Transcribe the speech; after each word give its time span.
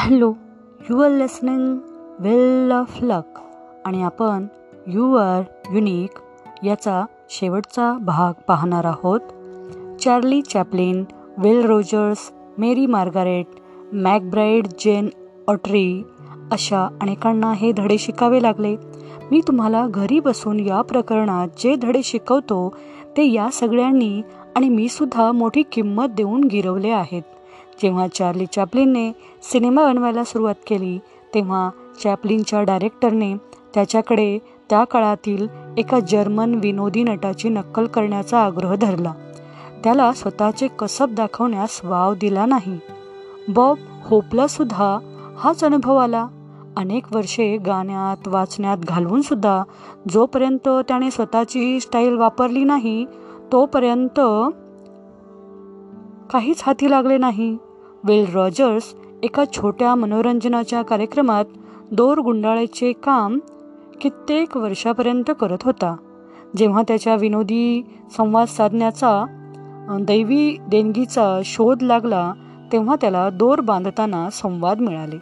Hello 0.00 0.32
you 0.90 1.00
are 1.00 1.10
listening 1.10 1.78
well 2.20 2.72
of 2.72 2.98
luck. 3.02 3.38
आणि 3.84 4.02
आपण 4.02 4.46
you 4.86 5.14
R 5.14 5.42
unique 5.72 6.10
याचा 6.64 7.04
शेवटचा 7.30 7.98
भाग 7.98 8.32
पाहणार 8.46 8.84
आहोत. 8.84 9.20
Charlie 10.00 10.42
Chaplin 10.42 11.04
Will 11.38 11.64
Rogers 11.64 12.32
Mary 12.58 12.86
Margaret 12.86 13.46
McBride 13.92 14.66
Gene 14.78 15.08
Autry 15.48 16.02
अशा 16.52 16.88
अनेकांना 17.02 17.52
हे 17.52 17.72
धडे 17.72 17.98
शिकावे 17.98 18.42
लागले. 18.42 18.76
मी 19.30 19.40
तुम्हाला 19.46 19.86
घरी 19.86 20.20
बसून 20.20 20.60
या 20.60 20.82
प्रकरणात 20.82 21.48
जे 21.58 21.76
धडे 21.76 22.02
शिकवतो 22.02 22.74
ते 23.16 23.32
या 23.32 23.48
सगळ्यांनी 23.52 24.22
आणि 24.56 24.68
मी 24.68 24.88
सुद्धा 24.88 25.32
मोठी 25.32 25.62
किंमत 25.72 26.06
देऊन 26.06 26.44
गिरवले 26.44 26.90
आहेत. 26.90 27.22
जेव्हा 27.82 28.08
चार्ली 28.08 28.46
चॅपलिनने 28.46 29.12
सिनेमा 29.42 29.84
बनवायला 29.84 30.24
सुरुवात 30.24 30.54
केली 30.66 30.98
तेव्हा 31.34 31.70
चॅपलिनच्या 32.02 32.62
डायरेक्टरने 32.62 33.34
त्याच्याकडे 33.74 34.38
त्या 34.70 34.84
काळातील 34.84 35.46
एका 35.78 36.00
जर्मन 36.00 36.54
विनोदी 36.54 37.02
नटाची 37.02 37.48
नक्कल 37.48 37.86
करण्याचा 37.86 38.44
आग्रह 38.44 38.74
धरला. 38.74 39.12
त्याला 39.84 40.12
स्वतःचे 40.12 40.68
कसब 40.68 41.14
दाखवण्यास 41.14 41.80
वाव 41.84 42.14
दिला 42.14 42.46
नाही. 42.46 42.78
बॉब 43.48 43.76
होपलासुद्धा 44.04 44.98
हाच 45.38 45.64
अनुभव 45.64 45.96
आला. 45.96 46.26
अनेक 46.76 47.12
वर्षे 47.12 47.56
गाण्यात 47.56 48.28
वाचण्यात 48.28 48.78
घालवून 48.78 49.20
सुद्धा 49.20 49.62
जोपर्यंत 50.10 50.68
त्याने 50.88 51.10
स्वतःची 51.10 51.80
स्टाईल 51.80 52.16
वापरली 52.16 52.64
नाही 52.64 53.06
तोपर्यंत 53.52 54.20
काहीच 56.32 56.62
हाती 56.66 56.90
लागले 56.90 57.18
नाही. 57.18 57.56
विल 58.04 58.26
रॉजर्स 58.34 58.94
एका 59.22 59.44
छोट्या 59.52 59.94
मनोरंजनाच्या 59.94 60.82
कार्यक्रमात 60.82 61.44
दोर 61.92 62.18
गुंडाळ्याचे 62.18 62.92
काम 62.92 63.38
कित्येक 64.00 64.56
वर्षापर्यंत 64.56 65.30
करत 65.40 65.58
होता. 65.62 65.96
जेव्हा 66.56 66.82
त्याच्या 66.88 67.14
विनोदी 67.14 67.82
संवाद 68.16 68.46
साधण्याचा 68.46 69.24
दैवी 70.00 70.56
देणगीचा 70.68 71.40
शोध 71.44 71.82
लागला 71.82 72.32
तेव्हा 72.72 72.96
त्याला 73.00 73.28
दोर 73.30 73.60
बांधताना 73.60 74.30
संवाद 74.30 74.80
मिळाले. 74.80 75.16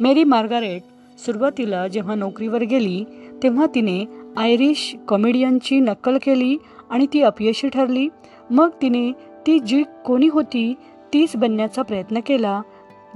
मेरी 0.00 0.24
मार्गारेट 0.24 0.82
सुरुवातीला 1.18 1.88
जेव्हा 1.88 2.14
नोकरीवर 2.14 2.62
गेली 2.62 3.04
तेव्हा 3.42 3.66
तिने 3.66 4.04
आयरिश 4.36 4.96
कॉमेडियनची 5.08 5.80
नक्कल 5.80 6.18
केली 6.22 6.56
आणि 6.90 7.06
ती 7.12 7.22
अपयशी 7.22 7.68
ठरली. 7.68 8.08
मग 8.50 8.68
तिने 8.82 9.12
ती 9.46 9.58
जी 9.58 9.82
कोणी 10.06 10.28
होती 10.28 10.74
तीच 11.16 11.36
बनण्याचा 11.36 11.82
प्रयत्न 11.82 12.20
केला. 12.26 12.62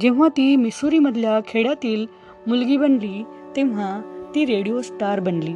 जेव्हा 0.00 0.28
ती 0.28 0.56
मिसुरीमधल्या 0.56 1.40
खेड्यातील 1.48 2.06
मुलगी 2.46 2.76
बनली 2.76 3.24
तेव्हा 3.56 4.00
ती 4.34 4.44
रेडिओ 4.44 4.80
स्टार 4.80 5.20
बनली. 5.20 5.54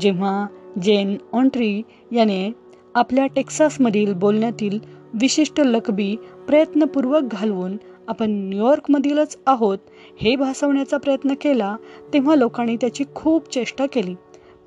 जेव्हा 0.00 0.46
जेन 0.82 1.16
ऑन्ट्री 1.32 1.82
याने 2.12 2.52
आपल्या 2.94 3.26
टेक्सासमधील 3.26 4.12
बोलण्यातील 4.14 4.78
विशिष्ट 5.14 5.60
लकबी 5.60 6.16
प्रयत्नपूर्वक 6.48 7.22
घालवून 7.22 7.76
आपण 8.08 8.30
न्यूयॉर्कमधीलच 8.30 9.38
आहोत 9.46 9.78
हे 10.20 10.36
भासवण्याचा 10.36 10.96
प्रयत्न 10.96 11.34
केला 11.40 11.76
तेव्हा 12.12 12.34
लोकांनी 12.34 12.76
त्याची 12.76 13.04
खूप 13.14 13.52
चेष्टा 13.52 13.86
केली. 13.86 14.14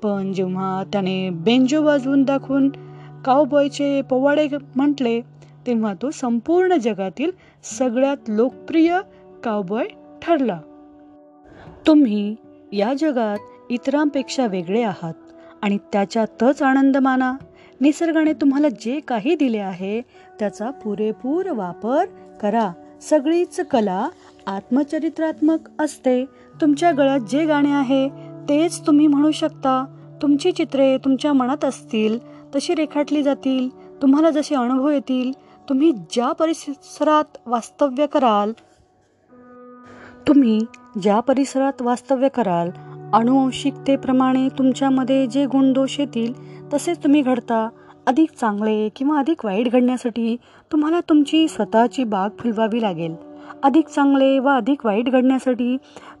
पण 0.02 0.32
जेव्हा 0.32 0.82
त्याने 0.92 1.30
बेंजो 1.30 1.84
वाजवून 1.84 2.22
दाखवून 2.22 2.68
कावबॉयचे 3.24 4.02
पोवाडे 4.02 4.48
म्हटले 4.76 5.20
तेव्हा 5.66 5.94
तो 6.02 6.10
संपूर्ण 6.10 6.76
जगातील 6.76 7.30
सगळ्यात 7.62 8.16
लोकप्रिय 8.28 9.00
कावबॉय 9.44 9.84
ठरला. 10.22 10.60
तुम्ही 11.86 12.36
या 12.72 12.94
जगात 12.98 13.38
इतरांपेक्षा 13.70 14.46
वेगळे 14.46 14.82
आहात 14.82 15.14
आणि 15.62 15.78
त्याच्यातच 15.92 16.62
आनंद 16.62 16.96
माना. 16.96 17.34
निसर्गाने 17.80 18.32
तुम्हाला 18.32 18.68
जे 18.68 19.00
काही 19.00 19.34
दिले 19.34 19.58
आहे 19.58 20.00
त्याचा 20.38 20.70
पुरेपूर 20.70 21.50
वापर 21.50 22.04
करा. 22.42 22.72
सगळीच 23.00 23.60
कला 23.60 24.08
आत्मचरित्रात्मक 24.46 25.58
असते. 25.78 26.24
तुमच्या 26.60 26.92
गळ्यात 26.92 27.20
जे 27.20 27.46
गाणे 27.46 27.72
आहे 27.72 28.08
तेच 28.48 28.86
तुम्ही 28.86 29.06
म्हणू 29.06 29.30
शकता. 29.30 29.84
तुमची 30.22 30.52
चित्रे 30.52 30.98
तुमच्या 30.98 31.32
मनात 31.32 31.64
असतील 31.64 32.18
तशी 32.54 32.74
रेखाटली 32.74 33.22
जातील. 33.22 33.68
तुम्हाला 34.02 34.30
जसे 34.30 34.54
अनुभव 34.54 34.88
येतील 34.88 35.47
तुम्ही 35.68 35.92
ज्या 35.92 36.32
परिसरात 36.32 37.36
वास्तव्य 37.46 38.06
कराल 38.06 38.52
तुम्ही 40.28 40.58
ज्या 41.02 41.20
परिसरात 41.20 41.82
वास्तव्य 41.82 42.28
कराल 42.28 42.70
अनुवंशिकतेप्रमाणे 43.12 44.48
तुमच्यामध्ये 44.48 45.26
जे 45.26 45.46
गुणदोष 45.46 46.00
येतील 46.00 46.32
तसेच 46.74 46.98
तुम्ही 46.98 47.22
घडता. 47.22 47.68
अधिक 48.06 48.30
चांगले 48.40 48.88
किंवा 48.88 49.18
अधिक 49.18 49.44
वाईट 49.44 49.72
घडण्यासाठी 49.72 50.36
तुम्हाला 50.72 51.00
तुमची 51.00 51.48
स्वतःची 51.48 52.04
बाग 52.04 52.28
फुलवावी 52.38 52.82
लागेल. 52.82 53.14
अधिक 53.62 53.88
चांगले 53.88 54.38
व 54.38 54.48
अधिक 54.48 54.86
वाईट 54.86 55.10
घडण्यासाठी 55.10 55.76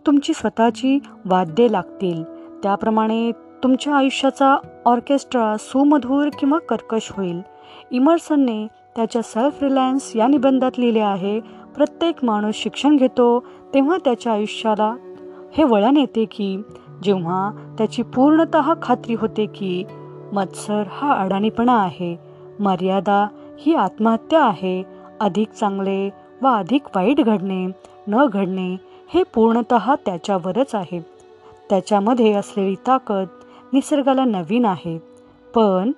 तुमची 0.06 0.32
स्वतःची 0.34 0.98
वाद्ये 1.24 1.72
लागतील. 1.72 2.24
त्याप्रमाणे 2.62 3.32
तुमच्या 3.62 3.96
आयुष्याचा 3.96 4.56
ऑर्केस्ट्रा 4.84 5.56
सुमधूर 5.56 6.28
किंवा 6.28 6.58
कर्कश 6.58 7.12
होईल. 7.16 7.40
इमर्सनने 7.90 8.66
त्याच्या 8.98 9.22
सेल्फ 9.22 9.62
रिलायन्स 9.62 10.16
या 10.16 10.26
निबंधात 10.26 10.70
लिहिले 10.78 11.00
आहे 11.00 11.40
प्रत्येक 11.76 12.24
माणूस 12.24 12.54
शिक्षण 12.54 12.96
घेतो 12.96 13.44
तेव्हा 13.74 13.96
त्याच्या 14.04 14.32
आयुष्याला 14.32 14.96
हे 15.52 15.64
वळण 15.64 15.96
येते 15.96 16.24
की 16.24 16.62
जेव्हा 17.02 17.74
त्याची 17.78 18.02
पूर्णत 18.02 18.56
खात्री 18.82 19.14
होते 19.14 19.46
की 19.46 19.84
मत्सर 20.32 20.82
हा 20.90 21.12
अडाणीपणा 21.12 21.78
आहे 21.78 22.16
मर्यादा 22.60 23.28
ही 23.60 23.74
आत्महत्या 23.74 24.44
आहे 24.44 24.82
अधिक 25.20 25.50
चांगले 25.50 26.10
व 26.42 26.46
अधिक 26.46 26.82
वाईट 26.96 27.20
घडणे 27.20 27.66
न 28.08 28.26
घडणे 28.26 28.76
हे 29.14 29.22
पूर्णत 29.34 29.74
त्याच्यावरच 30.06 30.74
आहे. 30.74 31.06
त्याच्यामध्ये 31.70 32.32
असलेली 32.32 32.74
ताकद 32.86 33.26
निसर्गाला 33.72 34.24
नवीन 34.24 34.64
आहे. 34.64 34.98
पण 35.54 35.92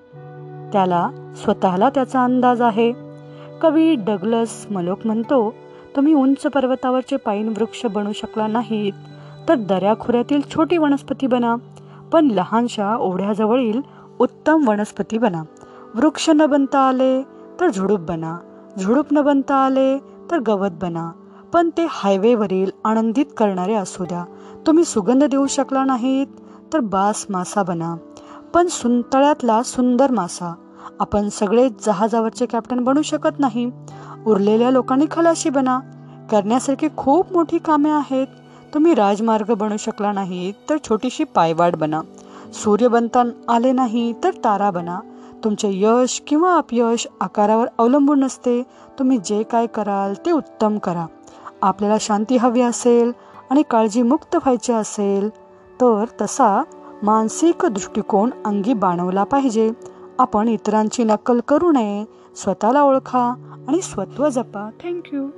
त्याला 0.72 1.08
स्वतःला 1.36 1.88
त्याचा 1.90 2.24
अंदाज 2.24 2.62
आहे. 2.62 2.92
कवी 3.62 3.94
डगलस 3.94 4.66
मलोक 4.70 4.98
म्हणतो 5.04 5.54
तुम्ही 5.96 6.14
उंच 6.14 6.42
पर्वतावरचे 6.42 7.16
पाईन 7.16 7.48
वृक्ष 7.48 7.86
बनू 7.86 8.12
शकला 8.12 8.46
नाहीत 8.46 8.92
तर 9.48 9.54
दऱ्याखोऱ्यातील 9.54 10.40
छोटी 10.54 10.78
वनस्पती 10.78 11.26
बना 11.26 11.54
पण 12.12 12.26
लहानशा 12.26 12.96
ओढ्याजवळील 12.96 13.80
उत्तम 14.18 14.68
वनस्पती 14.68 15.18
बना. 15.18 15.42
वृक्ष 15.94 16.30
न 16.30 16.46
बनता 16.46 16.78
आले 16.78 17.22
तर 17.60 17.70
झुडूप 17.70 18.00
बना 18.00 18.36
झुडूप 18.78 19.06
न 19.12 19.22
बनता 19.22 19.54
आले 19.54 19.98
तर 20.30 20.38
गवत 20.38 20.70
बना 20.82 21.10
पण 21.52 21.70
ते 21.76 21.86
हायवेवरील 21.90 22.70
आनंदित 22.84 23.26
करणारे 23.36 23.74
असू 23.74 24.04
द्या. 24.04 24.24
तुम्ही 24.66 24.84
सुगंध 24.84 25.24
देऊ 25.24 25.46
शकला 25.46 25.84
नाहीत 25.84 26.26
तर 26.72 26.80
बास 26.80 27.26
मासा 27.30 27.62
बना. 27.62 27.96
पण 28.54 28.66
सुंतळ्यातला 28.66 29.62
सुंदर 29.62 30.10
मासा. 30.10 30.54
आपण 31.00 31.28
सगळे 31.28 31.68
जहाजावरचे 31.86 32.46
कॅप्टन 32.46 32.80
बनू 32.80 33.02
शकत 33.02 33.38
नाही. 33.38 33.70
उरलेल्या 34.26 34.70
लोकांनी 34.70 35.06
खलाशी 35.10 35.50
बना. 35.50 35.80
करण्यासारखी 36.30 36.88
खूप 36.96 37.32
मोठी 37.32 37.58
कामे 37.58 37.90
आहेत. 37.90 38.26
तुम्ही 38.74 38.94
राजमार्ग 38.94 39.54
बनू 39.54 39.76
शकला 39.76 40.12
नाही 40.12 40.52
तर 40.70 40.76
छोटीशी 40.88 41.24
पायवाट 41.24 41.76
बना. 41.76 42.00
सूर्य 42.52 42.88
बनता 42.88 43.22
आले 43.48 43.72
नाही 43.72 44.14
तर 44.24 44.30
तारा 44.30 44.70
बना. 44.70 45.00
तुमचे 45.44 45.70
यश 45.72 46.22
किंवा 46.26 46.56
अपयश 46.56 47.06
आकारावर 47.20 47.66
अवलंबून 47.78 48.20
नसते. 48.20 48.62
तुम्ही 48.98 49.18
जे 49.18 49.42
काय 49.42 49.66
कराल 49.66 50.14
ते 50.26 50.30
उत्तम 50.30 50.78
करा. 50.78 51.06
आपल्याला 51.62 51.96
शांती 52.00 52.36
हवी 52.36 52.60
असेल 52.60 53.12
आणि 53.50 53.62
काळजीमुक्त 53.70 54.36
व्हायचे 54.36 54.72
असेल 54.72 55.28
तर 55.80 56.04
तसा 56.20 56.62
मानसिक 57.02 57.64
दृष्टिकोन 57.64 58.30
अंगी 58.44 58.74
बाणवला 58.74 59.24
पाहिजे. 59.24 59.72
आपण 60.18 60.48
इतरांची 60.48 61.04
नक्कल 61.04 61.40
करू 61.48 61.72
नये. 61.72 62.04
स्वतःला 62.36 62.82
ओळखा 62.82 63.34
आणि 63.68 63.82
स्वत्व 63.82 64.28
जपा. 64.28 64.70
थँक्यू 64.84 65.28